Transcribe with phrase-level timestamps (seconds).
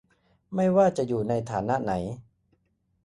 [0.53, 1.93] ไว้ว่าจะอยู่ในฐานะไหน